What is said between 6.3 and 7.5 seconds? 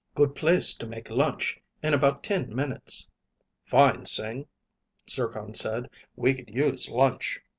could use lunch."